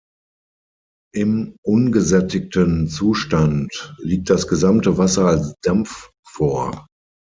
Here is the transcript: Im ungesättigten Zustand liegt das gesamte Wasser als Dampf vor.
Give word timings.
Im 1.13 1.57
ungesättigten 1.63 2.87
Zustand 2.87 3.93
liegt 3.99 4.31
das 4.31 4.47
gesamte 4.47 4.97
Wasser 4.97 5.25
als 5.27 5.53
Dampf 5.61 6.09
vor. 6.25 6.87